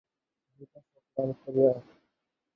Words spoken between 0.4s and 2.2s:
ক্রমে সন্ধ্যা হইয়া আসিল।